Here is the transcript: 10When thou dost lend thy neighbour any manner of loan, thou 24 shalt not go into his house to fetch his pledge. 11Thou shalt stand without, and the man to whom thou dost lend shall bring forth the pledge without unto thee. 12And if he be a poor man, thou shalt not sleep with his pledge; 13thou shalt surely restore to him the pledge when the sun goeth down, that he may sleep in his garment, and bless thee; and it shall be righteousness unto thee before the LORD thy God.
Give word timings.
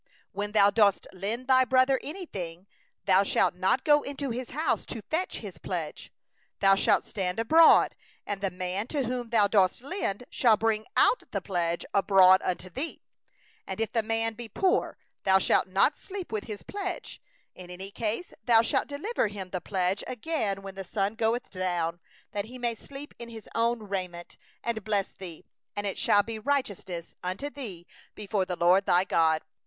10When 0.35 0.53
thou 0.53 0.71
dost 0.71 1.05
lend 1.13 1.45
thy 1.47 1.59
neighbour 1.63 1.99
any 2.01 2.27
manner 2.33 2.33
of 2.33 2.33
loan, 2.33 2.65
thou 3.05 3.17
24 3.17 3.25
shalt 3.25 3.53
not 3.55 3.83
go 3.85 4.01
into 4.01 4.31
his 4.31 4.49
house 4.49 4.83
to 4.87 5.03
fetch 5.03 5.37
his 5.37 5.59
pledge. 5.59 6.11
11Thou 6.59 6.75
shalt 6.79 7.03
stand 7.03 7.37
without, 7.37 7.93
and 8.25 8.41
the 8.41 8.49
man 8.49 8.87
to 8.87 9.03
whom 9.03 9.29
thou 9.29 9.47
dost 9.47 9.83
lend 9.83 10.23
shall 10.31 10.57
bring 10.57 10.87
forth 10.97 11.29
the 11.29 11.39
pledge 11.39 11.85
without 11.93 12.41
unto 12.43 12.67
thee. 12.71 13.03
12And 13.67 13.79
if 13.79 13.91
he 13.93 14.31
be 14.31 14.45
a 14.45 14.49
poor 14.59 14.81
man, 14.81 14.95
thou 15.23 15.37
shalt 15.37 15.67
not 15.67 15.99
sleep 15.99 16.31
with 16.31 16.45
his 16.45 16.63
pledge; 16.63 17.21
13thou 17.55 18.63
shalt 18.63 18.89
surely 18.89 19.03
restore 19.05 19.27
to 19.27 19.33
him 19.35 19.51
the 19.51 19.61
pledge 19.61 20.03
when 20.07 20.73
the 20.73 20.83
sun 20.83 21.13
goeth 21.13 21.51
down, 21.51 21.99
that 22.31 22.45
he 22.45 22.57
may 22.57 22.73
sleep 22.73 23.13
in 23.19 23.29
his 23.29 23.47
garment, 23.53 24.35
and 24.63 24.83
bless 24.83 25.11
thee; 25.11 25.45
and 25.75 25.85
it 25.85 25.99
shall 25.99 26.23
be 26.23 26.39
righteousness 26.39 27.15
unto 27.21 27.51
thee 27.51 27.85
before 28.15 28.45
the 28.45 28.55
LORD 28.55 28.87
thy 28.87 29.03
God. 29.03 29.43